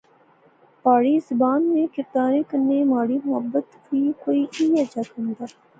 [0.83, 5.45] پہاڑی زبان نے کرداریں کنے مہاڑی محبت وی کوئی ایہے جیا کم دا